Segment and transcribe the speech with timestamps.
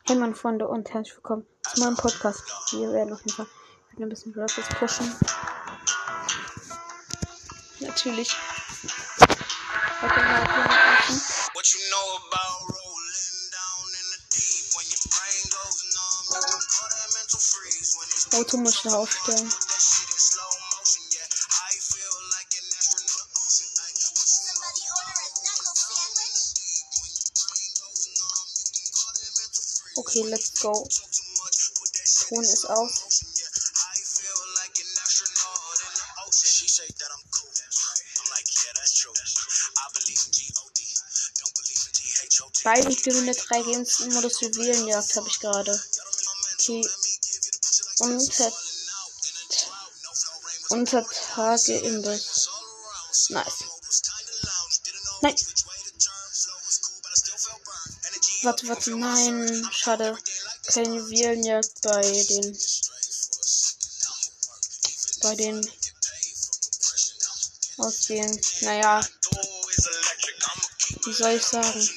[0.00, 2.42] Hey meine Freunde und herzlich willkommen zu meinem Podcast.
[2.72, 3.46] Wir werden auf jeden Fall
[3.98, 5.14] ein bisschen Graphics pushen.
[7.80, 8.34] Natürlich.
[10.00, 10.42] Heute mal.
[11.54, 16.12] What you know about rolling down in the deep when your brain goes numb?
[18.40, 19.48] Auto muss ich aufstellen.
[40.24, 40.80] In G-O-D.
[41.40, 42.62] Don't believe in T-H-O-T.
[42.64, 45.82] Beide Stunde 3 Games im Modus Juwelenjagd habe ich gerade.
[46.54, 46.88] Okay.
[47.98, 48.52] Unter,
[50.70, 52.48] unter Tage Imbiss.
[53.28, 53.61] Nice.
[58.42, 59.68] Warte, warte, nein.
[59.72, 60.18] Schade.
[60.66, 62.58] Keine Juwelenjagd bei den.
[65.22, 65.70] Bei den.
[67.76, 68.40] Aus den.
[68.62, 69.00] Naja.
[71.04, 71.88] Wie soll ich sagen?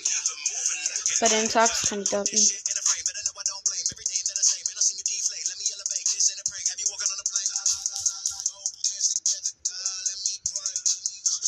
[1.20, 2.52] Bei den Tagskandidaten.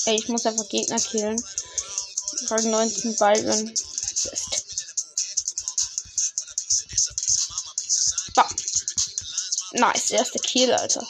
[0.05, 1.43] Ey, ich muss einfach Gegner killen.
[2.49, 3.75] Rang 19 Byron.
[9.77, 11.05] Nice, erster Kill, Alter.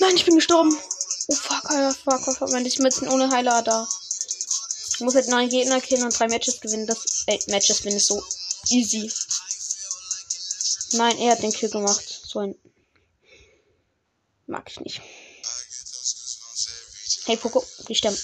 [0.00, 0.76] Nein, ich bin gestorben.
[1.28, 2.52] Oh fuck, Alter, fuck, fuck, fuck.
[2.52, 3.86] Wenn ich mitten ohne Heiler da.
[4.94, 6.88] Ich muss halt neun Gegner killen und drei Matches gewinnen.
[6.88, 8.20] Das, ey, Matches gewinnen ist so
[8.70, 9.12] easy.
[10.92, 12.04] Nein, er hat den Kill gemacht.
[12.24, 12.54] So ein.
[14.46, 15.00] Mag ich nicht.
[17.26, 18.18] Hey, Poco, die sterben.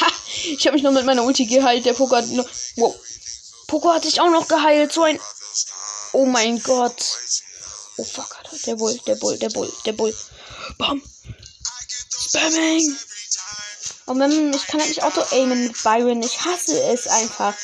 [0.00, 0.06] Ha!
[0.44, 1.84] Ich habe mich nur mit meiner Ulti geheilt.
[1.84, 2.48] Der Poco hat nur.
[2.76, 2.94] Wow.
[3.66, 4.92] Poco hat sich auch noch geheilt.
[4.92, 5.20] So ein.
[6.12, 7.18] Oh mein Gott.
[7.98, 8.36] Oh fuck.
[8.64, 10.16] Der Bull, der Bull, der Bull, der Bull.
[10.78, 11.02] Bam.
[12.08, 12.96] Spamming.
[14.06, 16.22] Und wenn, ich kann halt nicht auto-aimen mit Byron.
[16.22, 17.54] Ich hasse es einfach.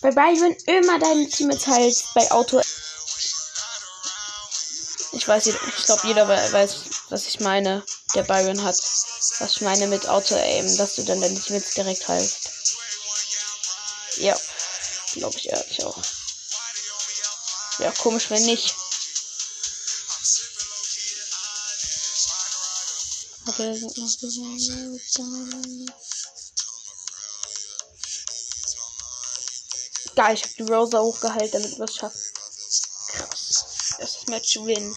[0.00, 2.60] Bei Byron immer deine Teammates halt bei Auto.
[5.28, 6.76] Ich weiß, ich glaube, jeder we- weiß,
[7.10, 7.84] was ich meine.
[8.14, 8.74] Der Byron hat.
[9.40, 12.48] Was ich meine mit Auto-Aim, dass du dann deine Teammates direkt heilst.
[14.16, 14.34] Ja.
[15.12, 15.98] Glaube ich ehrlich auch.
[17.78, 18.74] Ja, komisch, wenn nicht.
[30.16, 32.22] Geil, ich hab die Rosa hochgehalten, damit wir es schaffen.
[33.08, 33.96] Krass.
[33.98, 34.96] Erstes Match win.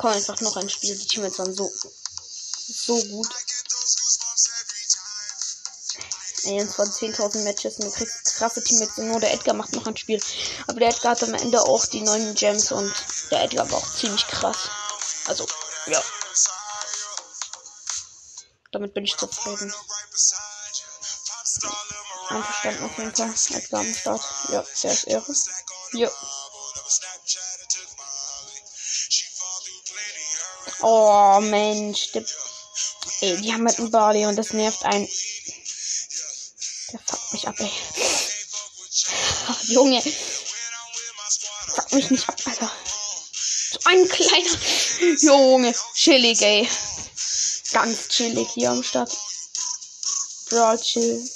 [0.00, 0.96] Komm einfach noch ein Spiel.
[0.96, 3.28] Die Teammates waren so, so gut.
[6.44, 8.96] Ey, und von 10.000 Matches und du kriegst krasse Teammates.
[8.96, 10.18] Und nur der Edgar macht noch ein Spiel.
[10.68, 12.90] Aber der Edgar hat am Ende auch die neuen Gems und
[13.30, 14.70] der Edgar war auch ziemlich krass.
[15.26, 15.46] Also,
[15.86, 16.02] ja.
[18.72, 19.70] Damit bin ich zufrieden.
[22.28, 23.58] Einverstanden auf jeden Fall.
[23.58, 24.22] Edgar am Start.
[24.48, 25.34] Ja, der ist Ehre.
[25.92, 26.10] Ja.
[30.82, 32.12] Oh, Mensch.
[32.12, 32.24] Der,
[33.20, 35.08] ey, die haben halt einen Barley und das nervt einen.
[36.92, 37.70] Der fuckt mich ab, ey.
[39.48, 40.02] Ach, Junge.
[41.74, 42.70] Fuck mich nicht ab, Alter.
[43.72, 44.58] So ein kleiner.
[45.20, 45.74] Junge.
[45.94, 46.68] Chillig, ey.
[47.72, 49.16] Ganz chillig hier am Start.
[50.48, 51.30] Brawl chill.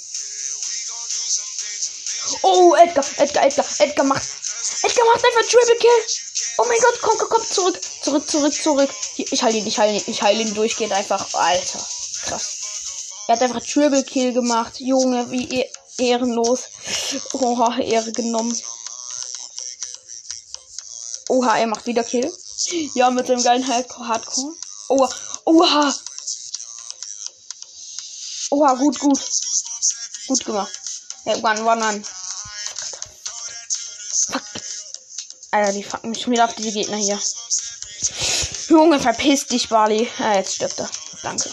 [2.41, 4.27] Oh, Edgar, Edgar, Edgar, Edgar macht.
[4.83, 6.24] Edgar macht einfach Triple Kill.
[6.57, 7.79] Oh mein Gott, komm, komm, komm, zurück.
[8.01, 8.89] Zurück, zurück, zurück.
[9.15, 11.33] Hier, ich heile ihn, ich heile ihn, ich heile ihn durchgehend einfach.
[11.33, 11.79] Alter,
[12.23, 12.57] krass.
[13.27, 14.79] Er hat einfach Triple Kill gemacht.
[14.79, 16.61] Junge, wie eh- ehrenlos.
[17.33, 18.55] Oha, Ehre genommen.
[21.27, 22.31] Oha, er macht wieder Kill.
[22.93, 23.67] Ja, mit seinem geilen.
[23.67, 24.53] Hardcore.
[24.87, 25.09] Oha,
[25.45, 25.95] oha.
[28.51, 29.19] Oha, gut, gut.
[30.27, 30.71] Gut gemacht.
[31.25, 32.03] Ja, one, one, one.
[35.55, 37.17] Alter, die fucken mich schon wieder ab, diese Gegner hier.
[38.67, 40.05] Junge, verpiss dich, Barley.
[40.19, 40.89] Ah, jetzt stirbt er.
[41.23, 41.49] Danke.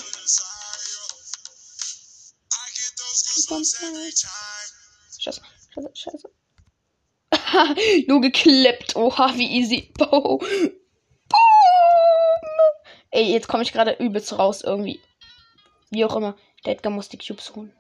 [5.21, 5.41] Scheiße,
[5.71, 6.29] scheiße, scheiße.
[8.09, 8.97] Nur geklippt.
[8.97, 9.93] Oha, wie easy.
[9.97, 10.41] Boom.
[10.41, 10.73] Boom.
[13.13, 15.01] Ey, jetzt komme ich gerade übelst raus irgendwie.
[15.91, 16.37] Wie auch immer.
[16.65, 17.73] Der Edgar muss die Cubes holen.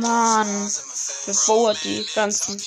[0.00, 0.72] Mann.
[1.26, 2.60] Bevor die ganzen.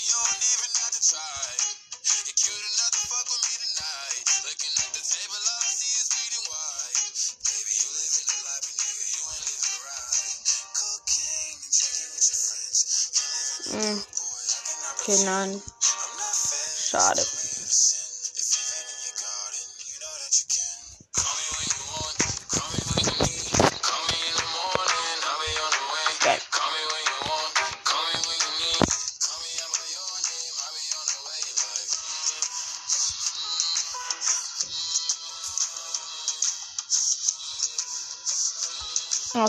[13.71, 14.03] Hm.
[14.99, 15.61] Okay, nein.
[16.89, 17.25] Schade.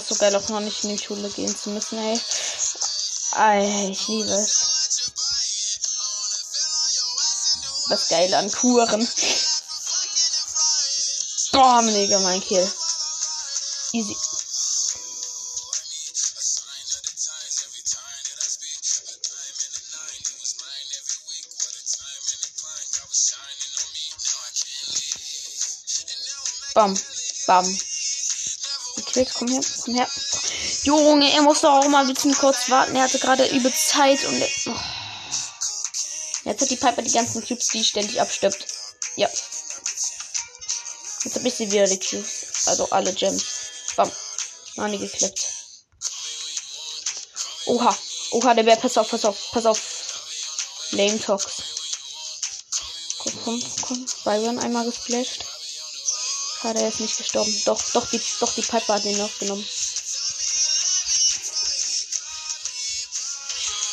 [0.09, 2.21] So geil, auch noch nicht in die Schule gehen zu müssen, ey.
[3.37, 5.13] Ey, ich liebe es.
[7.89, 9.09] Das Geile an Kuren.
[11.53, 12.73] Boah, mega mein Kill.
[13.93, 14.17] Easy.
[26.75, 27.01] Bam,
[27.47, 27.96] bam.
[29.17, 30.09] Okay, komm her, komm her.
[30.83, 32.95] Junge, er musste auch mal ein bisschen kurz warten.
[32.97, 34.41] Er hatte gerade übel Zeit und.
[34.41, 34.75] er- Oh.
[36.45, 38.65] Jetzt hat die Piper die ganzen Cubes, die ständig abstirbt.
[39.17, 39.29] Ja.
[41.25, 42.67] Jetzt habe ich sie wieder die Cubes.
[42.67, 43.45] Also alle Gems.
[43.97, 44.13] Bam.
[44.77, 45.47] Mani geklippt.
[47.67, 47.97] Oha.
[48.33, 49.81] Oha, der Bär, pass auf, pass auf, pass auf.
[50.91, 51.47] Lane Tox.
[53.19, 54.07] Komm, komm, komm.
[54.25, 55.43] Byron einmal gesplasht.
[56.61, 57.53] Schade, er ist nicht gestorben.
[57.67, 59.65] Doch, doch, die, doch, die Piper hat ihn aufgenommen.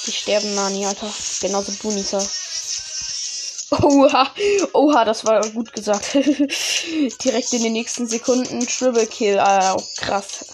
[0.06, 1.14] Die sterben, Nani, Alter.
[1.42, 2.26] Genauso du, Nita.
[3.72, 4.34] Oha,
[4.74, 6.14] oha, das war gut gesagt.
[6.14, 9.40] Direkt in den nächsten Sekunden Triple Kill.
[9.40, 10.46] Ah, krass.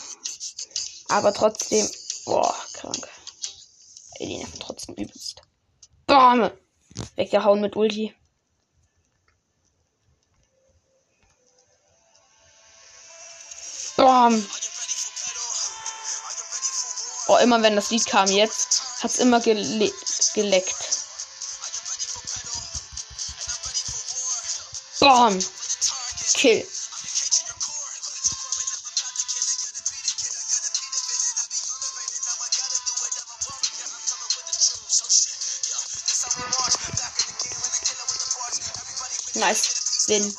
[1.09, 1.87] Aber trotzdem,
[2.25, 3.07] boah, krank.
[4.19, 5.41] Die nerven trotzdem übelst.
[6.05, 6.51] Bam!
[7.15, 8.15] Weggehauen mit Ulti.
[13.99, 14.45] Bam!
[17.27, 19.91] Oh, immer wenn das Lied kam jetzt, hat's immer gele
[20.35, 20.73] geleckt.
[25.01, 25.37] Bam!
[26.35, 26.65] Kill.
[39.35, 40.07] Nice.
[40.07, 40.37] Win.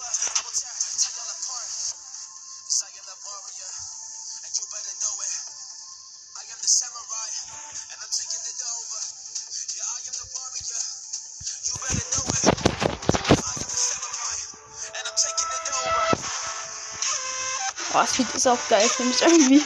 [17.93, 19.57] Das Lied ist auch geil, finde ich irgendwie.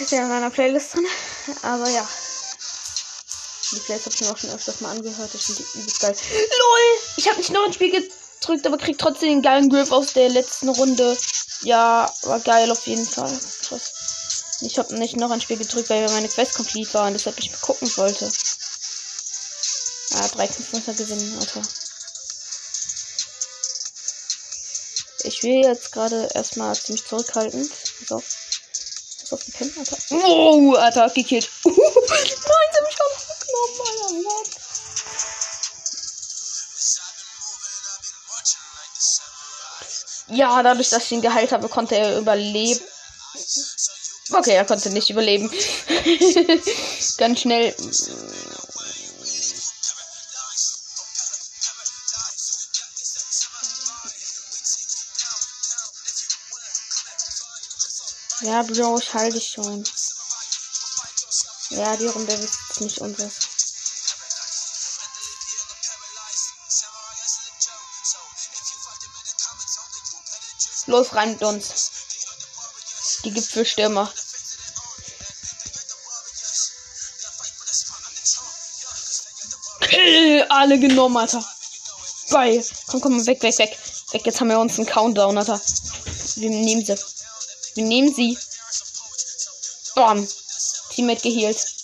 [0.00, 1.06] ist ja in meiner Playlist drin.
[1.62, 2.08] Aber ja.
[3.72, 5.30] Die Playlist habe ich mir auch schon öfters mal angehört.
[5.34, 6.16] Ich finde die übelst geil.
[6.32, 6.98] LOL!
[7.16, 10.28] Ich habe nicht noch ein Spiel gedrückt, aber krieg trotzdem den geilen Griff aus der
[10.28, 11.16] letzten Runde.
[11.62, 13.32] Ja, war geil auf jeden Fall.
[13.62, 13.92] Krass.
[14.62, 17.52] Ich habe nicht noch ein Spiel gedrückt, weil meine Quest complete war und deshalb ich
[17.60, 18.30] gucken wollte.
[20.14, 21.62] Ah, 3-5 muss er gewinnen, Alter.
[25.44, 27.68] Ich jetzt gerade erstmal ziemlich zurückhaltend.
[27.98, 28.24] Pass auf.
[29.20, 29.96] Pass auf die Pin, Alter.
[30.10, 31.50] Wow, Alter, gekillt.
[31.64, 34.14] Nein, sie haben mich auch noch genommen, Alter.
[34.24, 34.62] What?
[40.28, 42.80] Ja, dadurch, dass ich ihn geheilt habe, konnte er überleben.
[44.32, 45.50] Okay, er konnte nicht überleben.
[47.18, 47.74] Ganz schnell.
[58.42, 59.84] Ja, Bro, ich halte dich schon.
[61.70, 63.34] Ja, die Runde ist nicht unseres.
[70.86, 71.90] Los, rein mit uns.
[73.24, 74.12] Die Gipfelstürmer.
[79.82, 81.44] Kill, alle genommen, Alter.
[82.28, 82.64] Geil.
[82.88, 83.78] Komm, komm, weg, weg, weg.
[84.10, 85.60] Weg, jetzt haben wir uns einen Countdown, Alter.
[86.34, 86.96] Wir nehmen sie.
[87.74, 88.38] Wir nehmen sie.
[89.94, 90.26] Bam.
[90.90, 91.66] Teammate gehealt.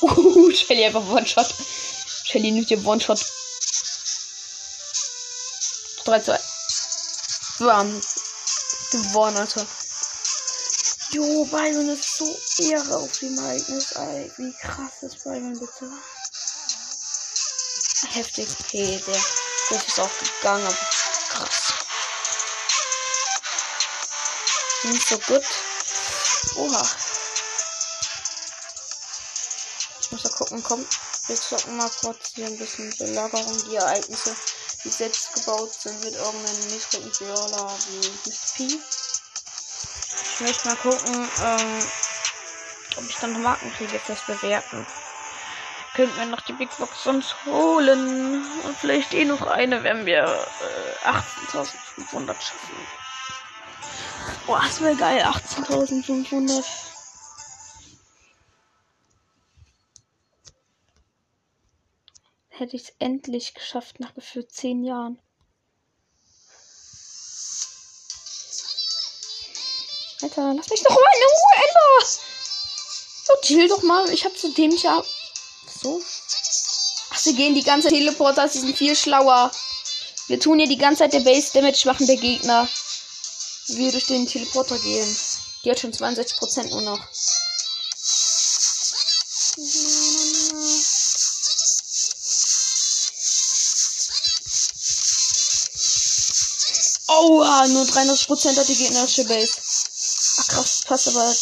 [0.00, 1.52] Uh, Shelly einfach One-Shot.
[2.24, 3.18] Shelly nimmt ihr One-Shot.
[6.04, 6.38] 3, 2.
[7.58, 8.00] Bam.
[8.92, 9.66] Gewonnen, Alter.
[11.10, 12.38] Jo, Byron ist so
[12.70, 14.30] Ehre auf dem Ereignis, ey.
[14.36, 15.90] Wie krass ist Byron bitte?
[18.12, 18.48] Heftig.
[18.60, 19.20] Okay, der
[19.68, 20.76] Griff ist auch gegangen, aber
[21.30, 21.67] krass.
[24.84, 25.42] Nicht so gut.
[26.54, 26.86] Oha.
[30.00, 30.86] Ich muss mal gucken, komm.
[31.26, 34.34] Wir zocken mal kurz hier ein bisschen Belagerung, die Ereignisse,
[34.84, 38.46] die selbst gebaut sind mit irgendeinem niedrigen Brawler wie Mr.
[38.56, 38.80] P.
[40.34, 41.86] Ich möchte mal gucken, ähm,
[42.96, 44.86] ob ich dann noch Marken kriege fürs Bewerten.
[45.94, 50.22] Könnten wir noch die Big Box sonst holen und vielleicht eh noch eine, wenn wir
[50.22, 53.07] äh, 18.500 schaffen.
[54.48, 56.64] Boah, das wäre geil, 18.500.
[62.48, 65.18] Hätte ich es endlich geschafft nach gefühlt 10 Jahren.
[70.22, 72.06] Alter, lass mich doch mal in Ruhe, Emma!
[73.24, 74.10] So, chill doch mal.
[74.10, 75.04] Ich hab zu dem ja.
[75.82, 76.00] So.
[77.10, 78.48] Ach, sie gehen die ganze Teleporter.
[78.48, 79.52] Sie sind viel schlauer.
[80.26, 82.66] Wir tun hier die ganze Zeit der Base Damage machen der Gegner.
[83.68, 85.16] Wir durch den Teleporter gehen.
[85.64, 87.00] Die hat schon 62% nur noch.
[97.08, 99.52] Oha, nur 93% hat die gegnerische Base.
[100.38, 101.34] Ach krass, passt aber.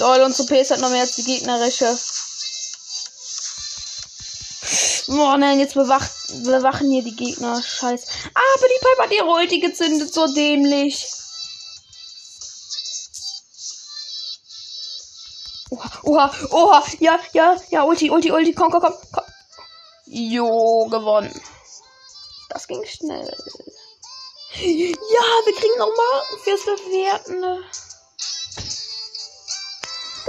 [0.00, 1.94] Lol, unsere PS hat noch mehr als die gegnerische.
[5.08, 6.10] Boah, nein, jetzt bewacht,
[6.44, 7.62] bewachen hier die Gegner.
[7.62, 8.06] Scheiß.
[8.34, 11.06] Aber die Piper hat ihre Ulti gezündet, so dämlich.
[15.70, 19.24] Oha, oha, oha, ja, ja, ja, Ulti, Ulti, Ulti, komm, komm, komm, komm.
[20.06, 21.40] Jo, gewonnen.
[22.48, 23.36] Das ging schnell.
[24.54, 27.64] Ja, wir kriegen noch Marken fürs Bewerten.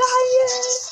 [0.02, 0.92] Geil.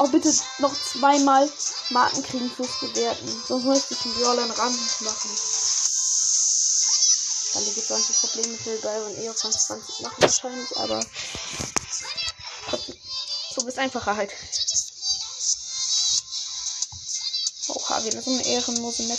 [0.00, 1.50] Oh, bitte noch zweimal
[1.90, 3.42] Marken kriegen fürs Bewerten.
[3.46, 5.30] Sonst müsste ich Brawler in Rand machen.
[7.54, 11.00] Dann gibt es solche Probleme für geil und eher 2020 machen wahrscheinlich, aber.
[13.54, 14.32] So ist einfacher halt.
[17.68, 19.18] Oha, wir so eine ehrenlose Map.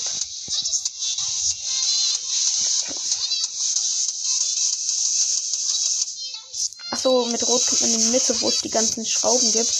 [7.10, 9.74] Achso, mit Rot man in die Mitte, wo es die ganzen Schrauben gibt.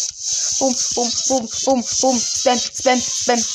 [0.58, 2.20] Bum, bum, bum, bum, bum.
[2.20, 3.46] Spam, spam, spam.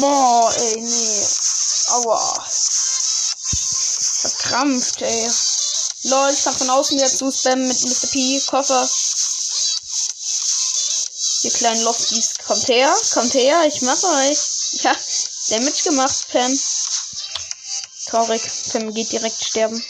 [0.00, 1.26] Boah, ey, nee.
[1.88, 2.46] Aua.
[4.20, 5.28] Verkrampft, ey.
[6.04, 8.06] Lol, ich kann von außen wieder zu spammen mit Mr.
[8.12, 8.40] P.
[8.46, 8.88] Koffer.
[11.42, 12.34] Ihr kleinen Lofties.
[12.46, 14.38] Kommt her, kommt her, ich mache euch.
[14.82, 14.94] Ja,
[15.48, 16.60] Damage gemacht, Pam.
[18.06, 18.42] Traurig.
[18.70, 19.82] Pam geht direkt sterben.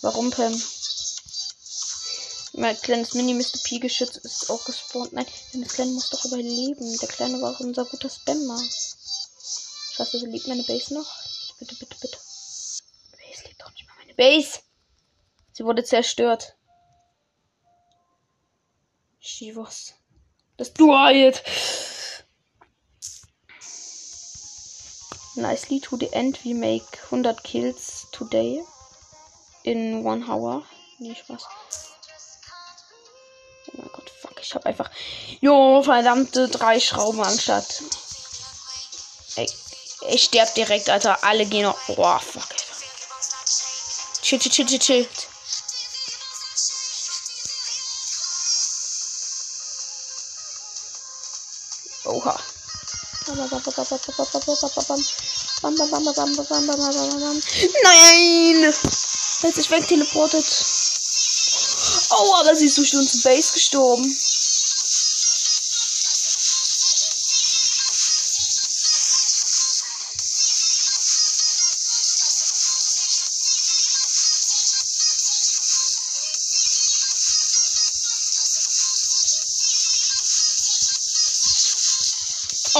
[0.00, 0.62] Warum, Pam?
[2.54, 3.58] Mein kleines Mini-Mr.
[3.62, 5.12] P-Geschütz ist auch gespawnt.
[5.12, 6.98] Nein, das Kleine muss doch überleben.
[6.98, 8.58] Der Kleine war unser guter Spammer.
[9.92, 11.06] Scheiße, liebt meine Base noch?
[11.58, 12.18] Bitte, bitte, bitte.
[13.12, 14.60] Base liebt doch nicht mal meine Base.
[15.52, 16.56] Sie wurde zerstört.
[19.18, 19.94] She was.
[20.56, 21.34] Das Dual.
[25.36, 26.44] Nicely to the end.
[26.44, 28.64] We make 100 kills today.
[29.64, 30.64] In one hour.
[30.98, 31.44] Nee, Spaß.
[34.40, 34.90] Ich hab einfach.
[35.40, 37.82] Jo, verdammte drei Schrauben anstatt.
[39.36, 39.50] Ey,
[40.10, 41.22] ich sterb direkt, Alter.
[41.24, 41.76] Alle gehen noch.
[41.88, 42.48] Oh, fuck.
[44.22, 45.08] Chill, chill, chill, chill, chill.
[52.04, 52.38] Oha.
[57.82, 58.64] Nein!
[58.64, 60.46] Er hat sich wegteleportet.
[62.10, 64.16] Oh, aber sie ist durch unsere Base gestorben.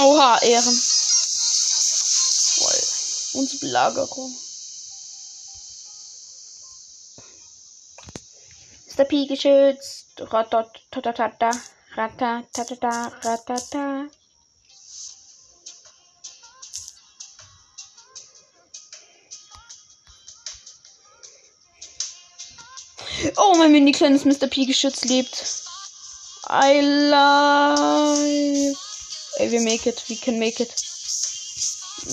[0.08, 0.74] Oha, Ehren.
[2.56, 3.40] Voll.
[3.40, 4.34] Unsere Belagerung.
[8.86, 9.04] Mr.
[9.04, 10.06] P geschützt.
[10.16, 11.50] Ratatatata.
[11.94, 13.12] Ratatatata.
[13.22, 14.06] Ratata.
[23.36, 24.46] Oh, mein mini kleines Mr.
[24.46, 25.44] P geschützt lebt.
[26.48, 28.87] I love.
[29.38, 30.04] Ey, we make it.
[30.08, 30.74] We can make it.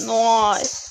[0.05, 0.85] Nice.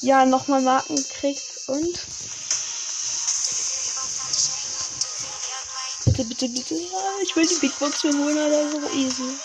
[0.00, 1.98] Ja, nochmal Marken gekriegt und.
[6.06, 6.74] Bitte, bitte, bitte.
[7.22, 8.70] Ich will die Big Box mir holen, Alter.
[8.70, 9.38] So easy.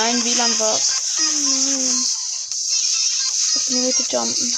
[0.00, 0.72] Nein, WLAN war.
[0.72, 2.06] Nein.
[3.54, 4.56] Auf die Mitte jumpen.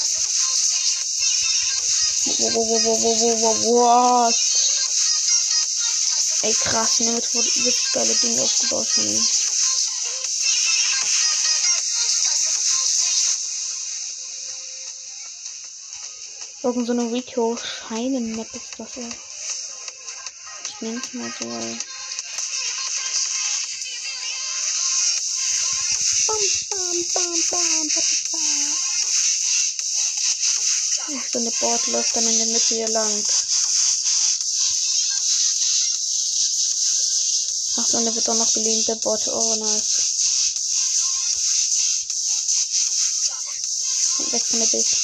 [2.38, 4.34] Wo, wo, wo, wo, wo, wo, wo, what?
[6.42, 9.26] Ey, krass, der Mitte wurde übelst geile Dinge aufgebaut von ihm.
[16.62, 19.11] Irgend so eine Rico Scheinen Map ist das, ey.
[20.68, 21.91] Ich nenn's mal so, ey.
[31.33, 33.25] So eine Board läuft dann in der Mitte hier lang.
[37.76, 39.26] Ach so, und der wird auch noch gelebt, der Bot.
[39.29, 40.02] Oh, nice.
[44.17, 44.97] Kommt weg von der Base.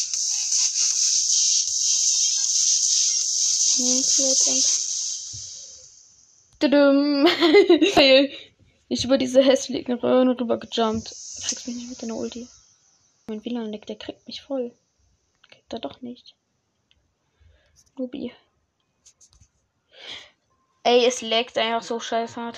[3.78, 4.64] Moonslip und.
[6.60, 7.24] Tudum.
[7.94, 8.37] Geil.
[8.88, 11.08] Ich über diese hässlichen Röhren rüber gejumpt.
[11.08, 12.48] Kriegst mich nicht mit deiner Ulti.
[13.26, 14.74] Mein WLAN leckt, der kriegt mich voll.
[15.50, 16.34] Kriegt er doch nicht.
[17.96, 18.32] Nubi.
[20.84, 22.52] Ey, es leckt einfach so scheiße.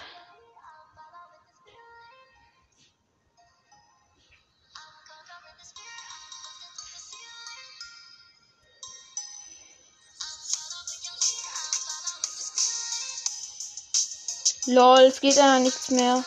[14.66, 16.22] Lol, es geht ja nichts mehr.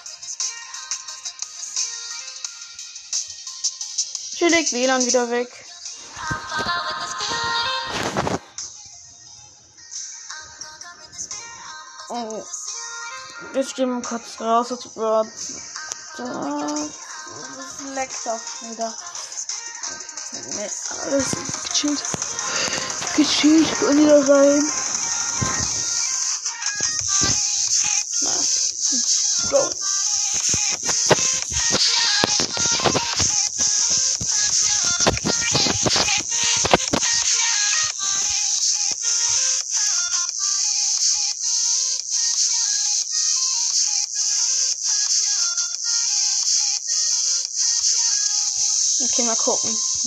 [4.35, 5.47] Chillig, WLAN wieder weg.
[12.09, 12.43] Oh.
[13.53, 15.27] Jetzt gehen wir kurz raus aus Word.
[16.17, 16.29] Das
[17.93, 18.93] leckt auch wieder.
[20.55, 20.71] Nee,
[21.03, 21.31] alles
[21.69, 22.03] gechillt.
[23.15, 24.82] Gechillt und wieder rein.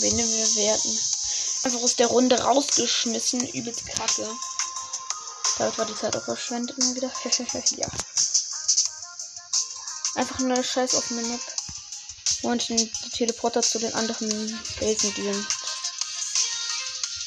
[0.02, 0.98] Wen wir werden.
[1.62, 4.28] Einfach aus der Runde rausgeschmissen, übelst kacke.
[5.58, 7.10] Damit war die Zeit auch verschwendet mal wieder.
[7.76, 7.88] ja.
[10.16, 11.40] Einfach eine scheiß offene Map.
[12.42, 14.28] Und die Teleporter zu den anderen
[14.80, 15.46] Basen dienen.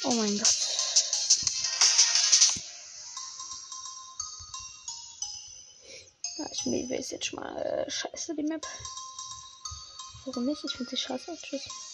[0.04, 0.56] Oh mein Gott.
[6.38, 8.66] Ja, ich die Base jetzt mal äh, scheiße, die Map.
[10.26, 10.64] Warum nicht?
[10.64, 11.38] Ich finde sie scheiße.
[11.42, 11.89] Tschüss.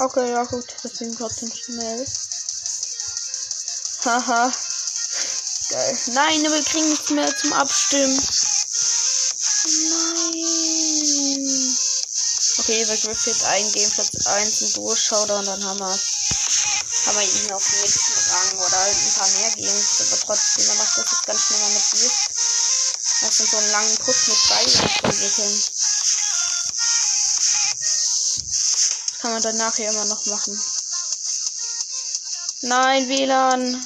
[0.00, 2.06] Okay, ja gut, das ging trotzdem schnell.
[4.04, 4.52] Haha.
[5.70, 5.98] Geil.
[6.12, 8.14] Nein, wir kriegen nichts mehr zum Abstimmen.
[9.90, 10.58] Nein.
[12.58, 15.98] Okay, wir dürfen jetzt eingehen, Platz 1 und Durchschauder und dann haben wir
[17.06, 20.68] haben wir ihn auf den nächsten Rang oder halt ein paar mehr Games, aber trotzdem,
[20.68, 22.10] er macht das jetzt ganz schnell mal mit dir.
[23.20, 24.62] Lass uns so einen langen Push mit bei
[25.08, 25.64] entwickeln.
[29.20, 30.60] Kann man dann nachher immer noch machen.
[32.62, 33.84] Nein, WLAN.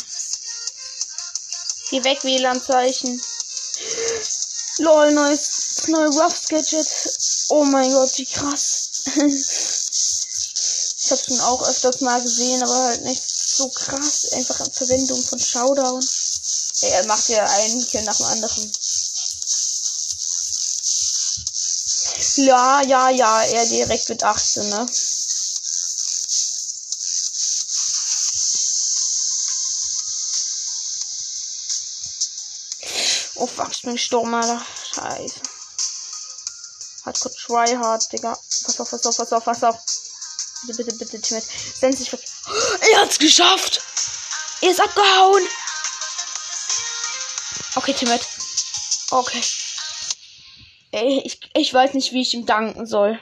[1.91, 3.23] Geh weg, WLAN-Zeichen.
[4.79, 6.89] Lol, neues, neue Rough Gadget.
[7.51, 8.89] Oh mein Gott, wie krass.
[11.05, 14.33] ich hab's schon auch öfters mal gesehen, aber halt nicht so krass.
[14.33, 16.03] Einfach an Verwendung von Showdown.
[16.83, 18.73] Er macht ja einen Kill nach dem anderen.
[22.37, 24.87] Ja, ja, ja, er direkt mit 18, ne?
[33.83, 34.65] Oh fuck, ich bin gestorben, Alter.
[34.95, 35.41] Scheiße.
[37.05, 38.33] Hardcore Tryhard, Digga.
[38.65, 39.77] Pass auf, pass auf, pass auf, pass auf.
[40.67, 41.43] Bitte, bitte, bitte, Timid.
[41.43, 42.21] Senz dich weg.
[42.93, 43.83] Er hat's geschafft!
[44.61, 45.43] Er ist abgehauen!
[47.75, 48.21] Okay, Timid.
[49.11, 49.43] Okay.
[50.93, 53.19] Ey, ich, ich weiß nicht, wie ich ihm danken soll.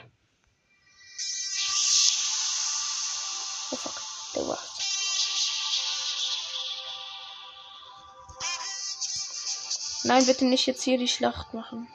[10.03, 11.87] Nein, bitte nicht jetzt hier die Schlacht machen.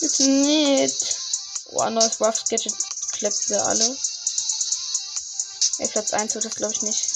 [0.00, 1.16] Bitte nicht.
[1.70, 2.74] Oh, neues Rough Gadget
[3.10, 3.98] klappt wir alle.
[5.78, 7.08] Ey, Platz 1 wird das glaube ich nicht.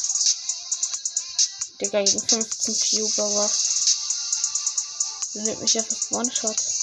[1.80, 3.72] Digga, gegen 15 Cube oder was.
[5.34, 6.81] Nimmt mich ja fast One-Shot.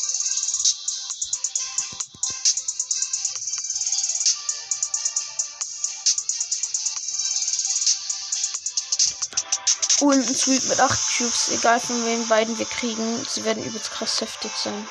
[10.12, 13.24] Ein Sweep mit 8 Cubes, egal von wem beiden wir kriegen.
[13.30, 14.90] Sie werden übelst krass heftig sein.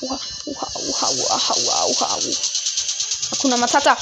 [0.00, 2.18] Oha, oha, oha, oha, oha, oha, oha.
[3.30, 3.96] Hakuna Matata.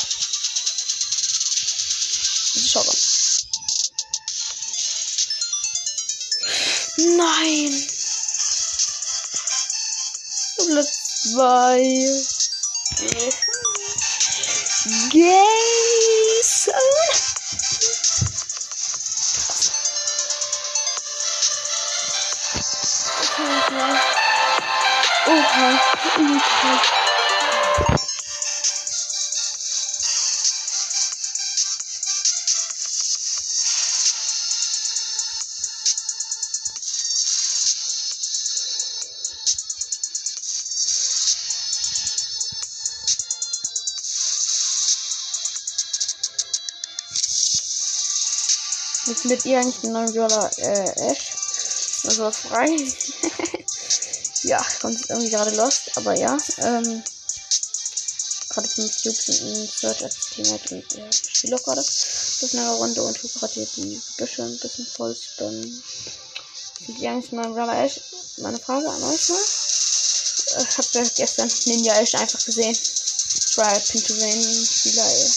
[2.54, 2.96] Diese Shotgun.
[7.18, 7.88] Nein.
[10.56, 10.92] Platz
[11.32, 12.36] 2.
[15.10, 16.70] Gays.
[49.26, 51.32] Findet ihr eigentlich den neuen Brawler äh, Ash?
[52.04, 52.66] Also frei.
[54.46, 56.36] ja, kommt jetzt irgendwie gerade lost, aber ja.
[56.58, 57.02] Ähm,
[58.48, 62.70] gerade 5 Cubes in in Search als Teammate und äh, spiele auch gerade das eine
[62.74, 65.82] Runde und tue gerade die Büsche ein bisschen voll spammen.
[66.86, 68.00] Sind ihr eigentlich neuen Brawler Ash?
[68.38, 69.38] Meine Frage an euch mal.
[69.38, 72.76] Äh, Ich hab ja gestern Ninja Ash einfach gesehen.
[73.54, 75.30] Try Pinto Spieler, ey.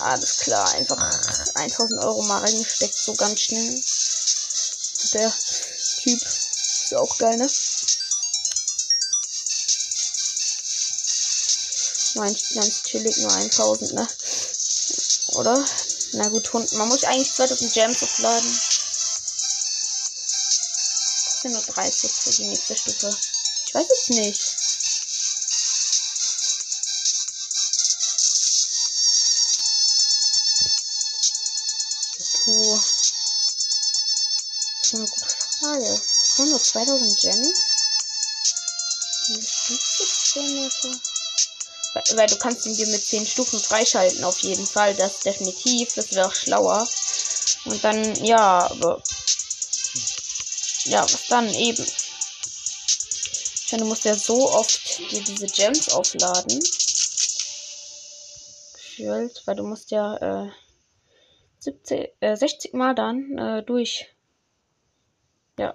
[0.00, 0.98] Alles klar, einfach
[1.54, 3.82] 1000 Euro mal reingesteckt, so ganz schnell.
[5.12, 5.32] Der
[6.02, 6.20] Typ
[6.86, 7.50] ist auch geil, ne?
[12.14, 14.08] Mein ganz chillig, nur 1000, ne?
[15.34, 15.64] Oder?
[16.12, 16.54] Na gut.
[16.54, 18.60] Man muss eigentlich 2000 Gems aufladen.
[21.24, 23.16] Das sind nur 30 für die nächste Stufe.
[23.66, 24.55] Ich weiß es nicht.
[36.84, 37.76] 2000 Gems?
[42.14, 44.94] Weil du kannst ihn dir mit 10 Stufen freischalten, auf jeden Fall.
[44.94, 45.94] Das definitiv.
[45.94, 46.86] Das wäre auch schlauer.
[47.64, 49.02] Und dann, ja, aber.
[50.84, 51.82] Ja, was dann eben?
[51.82, 56.60] Ich meine, du musst ja so oft dir diese Gems aufladen.
[58.74, 60.50] Gefühlt, weil du musst ja, äh,
[61.58, 64.14] 70, äh, 60 Mal dann äh, durch.
[65.58, 65.74] Ja.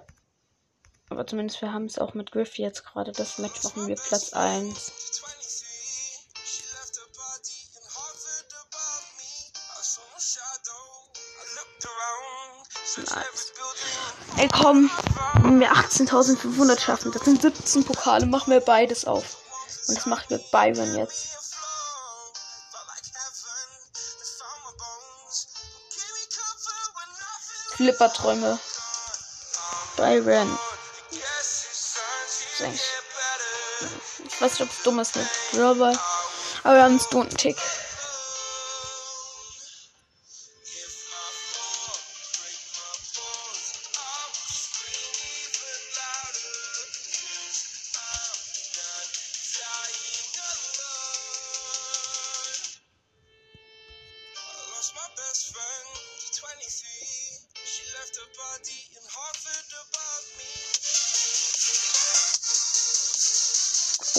[1.12, 3.12] Aber zumindest wir haben es auch mit Griff jetzt gerade.
[3.12, 4.74] Das Match machen wir Platz 1.
[4.74, 5.68] 23,
[6.42, 9.52] she left her body and hovered above me.
[9.52, 11.12] I saw no shadow.
[11.36, 13.52] I looked around, searched Nice.
[14.38, 14.90] Ey, komm.
[15.42, 19.36] Wenn wir 18.500 schaffen, das sind 17 Pokale, machen wir beides auf.
[19.88, 21.36] Und das macht mit Byron jetzt.
[27.76, 28.00] Felt
[30.38, 30.71] like
[32.62, 32.74] better.
[34.26, 35.98] Ich weiß nicht, ob es dumm ist mit Brawler.
[36.62, 37.56] Aber wir haben einen Stunten-Tick.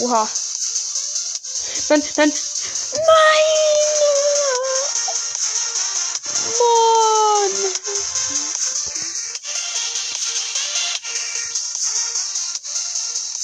[0.03, 0.27] Oha.
[1.87, 2.29] Dann, dann.
[2.29, 3.53] Nein!
[6.59, 7.53] Mann!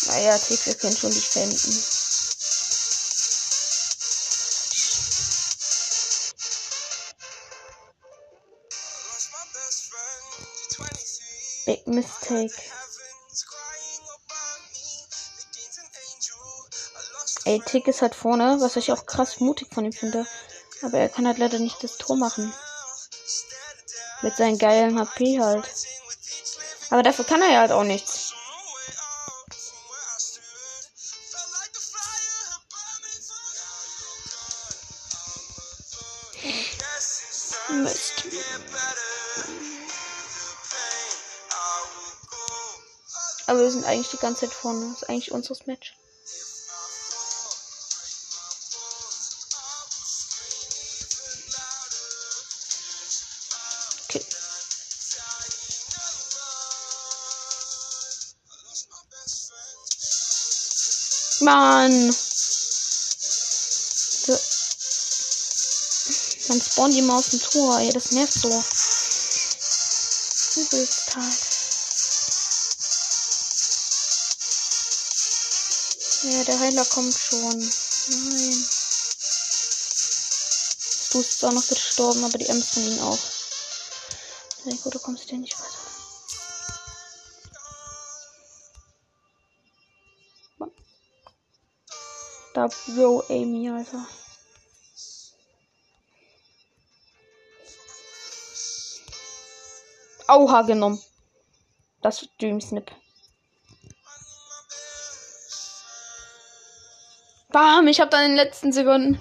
[0.08, 2.00] Naja, Tick, wir schon friend, 23.
[11.66, 12.69] Big mistake.
[17.50, 20.28] Ey, Tick ist halt vorne, was ich auch krass mutig von ihm finde.
[20.84, 22.54] Aber er kann halt leider nicht das Tor machen.
[24.22, 25.68] Mit seinem geilen HP halt.
[26.92, 28.34] Aber dafür kann er ja halt auch nichts.
[37.72, 38.26] Mist.
[43.48, 44.92] Aber wir sind eigentlich die ganze Zeit vorne.
[44.92, 45.96] Das ist eigentlich unseres Match.
[61.50, 62.12] Mann.
[62.12, 64.38] So.
[66.48, 67.80] Dann spawnt die mal aus dem Tor.
[67.80, 68.50] Ey, das nervt so.
[70.62, 71.34] Übelst halt.
[76.22, 77.58] Ja, der Heiler kommt schon.
[77.58, 78.68] Nein.
[81.12, 83.18] Du bist zwar noch gestorben, aber die Ems von ihm auch.
[84.64, 85.89] Sehr gut, du kommst hier nicht weiter.
[92.60, 94.06] Da, Bro, Amy, Alter.
[100.28, 101.02] Auha genommen.
[102.02, 102.92] Das Dream Snip.
[107.48, 109.18] Bam, ich habe dann in den letzten Sekunden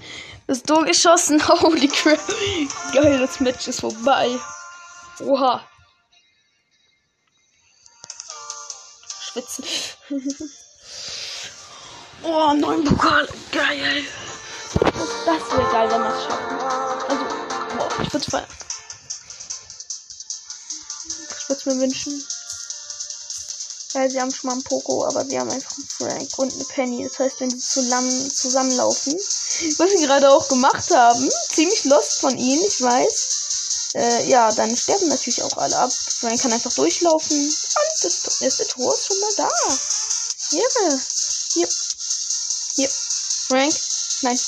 [0.49, 1.41] das Tor geschossen.
[1.49, 2.19] Holy crap.
[2.93, 4.37] Geil, das Match ist vorbei.
[5.21, 5.65] Oha.
[9.31, 9.65] Schwitzen.
[12.23, 13.29] oh, neun Pokal.
[13.53, 14.05] Geil.
[15.27, 16.59] Das wäre geil, wenn wir es schaffen.
[17.09, 17.25] Also,
[17.77, 18.35] boah, ich würde es.
[21.39, 22.25] Ich würde es mir wünschen.
[23.95, 26.65] Ja, sie haben schon mal einen Poco, aber wir haben einfach einen Frank und eine
[26.65, 27.05] Penny.
[27.05, 32.37] Das heißt, wenn sie zusammen, zusammenlaufen, was sie gerade auch gemacht haben, ziemlich lost von
[32.37, 33.93] ihnen, ich weiß.
[33.95, 35.91] Äh, ja, dann sterben natürlich auch alle ab.
[35.93, 37.37] Frank kann einfach durchlaufen.
[37.39, 39.51] Und das erste Tor ist schon mal da.
[40.51, 40.69] Hier.
[41.55, 41.69] Hier.
[42.79, 42.89] Hier.
[42.89, 43.75] Frank.
[44.23, 44.39] Nein.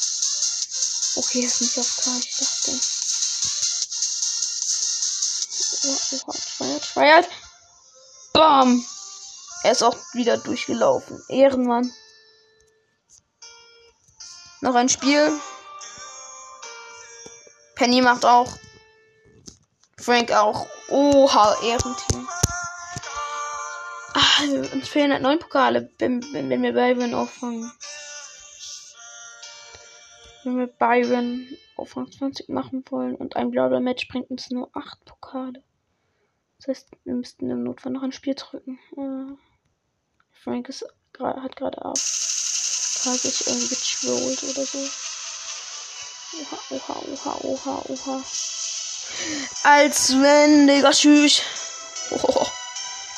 [1.17, 2.81] Okay, ist nicht auf K, ich dachte.
[6.29, 7.29] Oha, Schweiert.
[8.33, 8.87] Bam.
[9.65, 11.21] Er ist auch wieder durchgelaufen.
[11.29, 11.93] Ehrenmann.
[14.61, 15.33] Noch ein Spiel.
[17.75, 18.53] Penny macht auch.
[19.99, 20.69] Frank auch.
[20.89, 22.29] Oha, Ehrenteam.
[24.15, 27.73] Ah, uns fehlen halt neun Pokale, wenn, wenn, wenn wir Byron auffangen.
[30.57, 35.05] Wir Byron auf Rang 20 machen wollen und ein blauer Match bringt uns nur acht
[35.05, 35.63] Pokale.
[36.59, 38.79] Das heißt, wir müssten im Notfall noch ein Spiel drücken.
[38.97, 39.35] Äh,
[40.43, 40.85] Frank ist,
[41.19, 41.95] hat gerade ab.
[41.95, 44.79] Tag ist irgendwie getrollt oder so.
[46.39, 48.23] Oha, oha, oha, oha, oha.
[49.65, 51.43] Als wenn, Digga, tschüss.
[52.11, 52.47] Oh.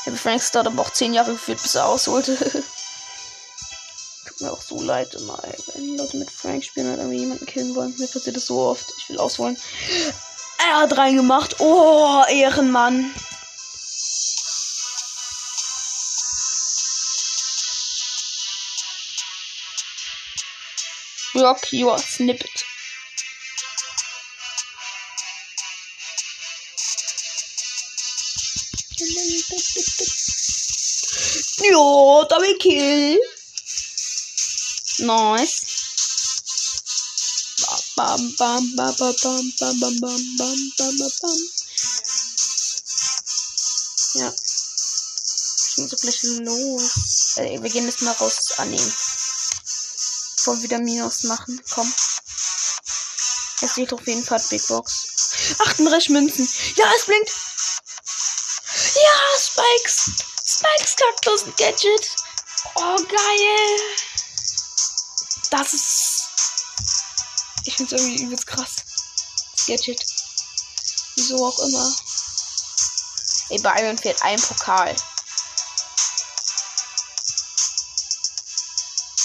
[0.00, 2.36] Ich habe Frank Start aber auch 10 Jahre geführt, bis er ausholte.
[4.62, 5.54] Auch so leid immer, ey.
[5.74, 7.94] Wenn Leute mit Frank spielen und irgendwie jemanden killen wollen.
[7.98, 8.86] Mir passiert das so oft.
[8.98, 9.56] Ich will ausholen.
[10.58, 11.56] Er hat reingemacht.
[11.58, 13.12] Oh, Ehrenmann.
[21.34, 22.64] Rock your snippet.
[31.64, 33.18] Jo, Double Kill.
[34.98, 35.62] Nice.
[37.96, 41.38] Bam, bam, bam, bam, bam, bam, bam, bam, bam, bam, bam, bam.
[44.14, 44.32] Ja.
[45.68, 47.36] Ich muss gleich los.
[47.36, 48.94] Äh, wir gehen jetzt mal raus annehmen.
[50.36, 51.62] Bevor wir wieder Minus machen.
[51.70, 51.92] Komm.
[53.62, 55.06] Es sieht auf jeden Fall Big Box.
[55.58, 56.48] 38 Münzen.
[56.76, 57.30] Ja, es blinkt.
[58.94, 60.10] Ja, Spikes.
[60.44, 62.10] Spikes Kaktus Gadget.
[62.74, 63.80] Oh, geil.
[65.52, 66.28] Das ist.
[67.66, 68.76] Ich finde es irgendwie übelst krass.
[69.66, 70.02] Gadget.
[71.16, 71.94] Wieso auch immer.
[73.50, 74.96] Ey, Iron fehlt ein Pokal.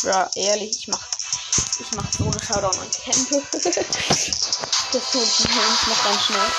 [0.04, 1.08] Ja, ehrlich, ich mach.
[1.80, 3.42] Ich mach so eine Showdown an Kämpfe.
[3.54, 6.52] das tue ich nicht noch ganz schnell.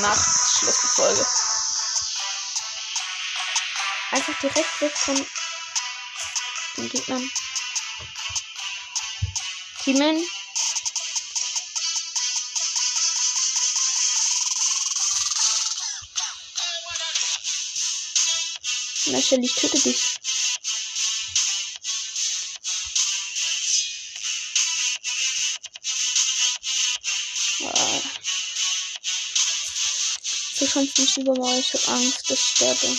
[0.00, 1.26] Nach Schluss der Folge.
[4.10, 5.26] Einfach direkt weg von
[6.76, 7.30] den Gegnern.
[9.84, 10.22] Teamen.
[19.06, 20.20] Na, Shelly, ich töte dich.
[27.64, 28.00] Ah.
[30.58, 32.96] Du kannst nicht übermorgen, ich hab Angst, dass ich sterbe.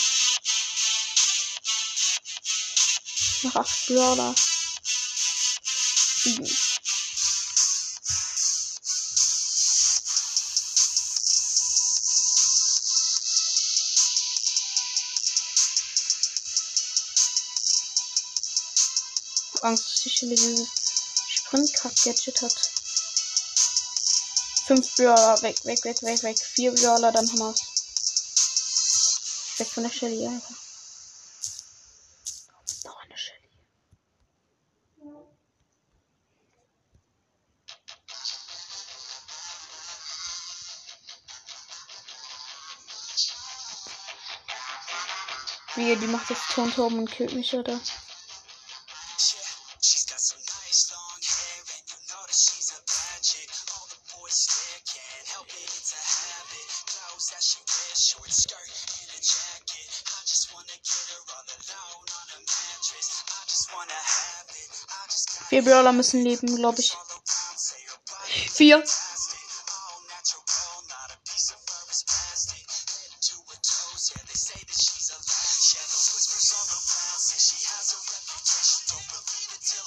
[3.43, 4.35] Noch 8 Brawler.
[6.23, 6.70] 7.
[20.09, 20.67] Stelle dieses
[21.29, 22.71] Sprint-Gadget hat.
[24.67, 26.39] 5 Brawler, weg, weg, weg, weg, weg.
[26.39, 27.61] 4 Brawler, dann haben wir's.
[29.57, 30.55] Weg von der Shelly, Alter.
[32.85, 33.49] Noch eine Shelly.
[45.75, 47.79] Wie, die macht jetzt Tonturm und killt mich, oder?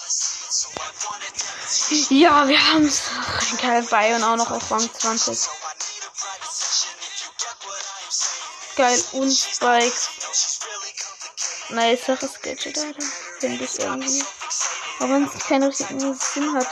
[0.05, 2.15] I see it, so I wanna demonstrate.
[2.15, 3.01] Ja, wir haben es.
[3.61, 5.39] Geil bei und auch noch auf Rang 20.
[5.39, 8.77] So I need a private session if you get what I am saying.
[8.77, 9.33] Geil und
[10.69, 11.71] really complicated.
[11.71, 13.07] Niceres Gadget, Alter.
[13.41, 14.25] Finde ich irgendwie.
[15.01, 16.67] Auch wenn es keinen richtigen Sinn hat.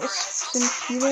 [0.00, 1.10] Es sind viele.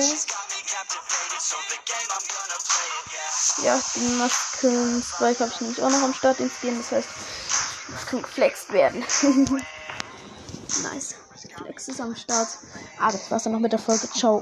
[3.63, 6.77] Ja, den Masken Spike habe ich nämlich auch noch am Start den Skin.
[6.77, 7.09] Das heißt,
[7.91, 9.05] das kann geflext werden.
[10.83, 11.15] nice.
[11.57, 12.47] Flex ist am Start.
[12.97, 14.09] Ah, das war's dann noch mit der Folge.
[14.09, 14.41] Ciao.